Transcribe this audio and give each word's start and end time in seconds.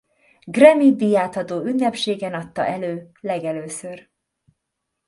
Grammy 0.45 0.95
Díjátadó 0.95 1.63
ünnepségen 1.65 2.33
adta 2.33 2.65
elő 2.65 3.11
legelőször. 3.19 4.09